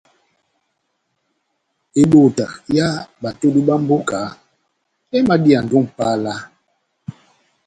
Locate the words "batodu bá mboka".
3.21-4.19